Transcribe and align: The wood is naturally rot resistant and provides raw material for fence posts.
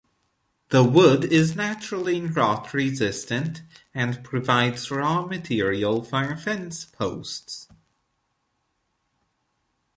The 0.69 0.83
wood 0.83 1.23
is 1.25 1.55
naturally 1.55 2.19
rot 2.21 2.73
resistant 2.73 3.61
and 3.93 4.23
provides 4.23 4.89
raw 4.89 5.27
material 5.27 6.01
for 6.03 6.35
fence 6.37 6.85
posts. 6.85 7.67